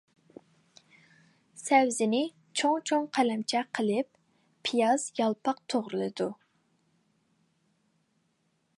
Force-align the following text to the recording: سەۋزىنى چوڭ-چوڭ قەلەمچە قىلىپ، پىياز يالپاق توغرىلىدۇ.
سەۋزىنى 1.63 2.21
چوڭ-چوڭ 2.61 3.05
قەلەمچە 3.19 3.63
قىلىپ، 3.79 4.09
پىياز 4.69 5.07
يالپاق 5.21 5.63
توغرىلىدۇ. 5.75 6.31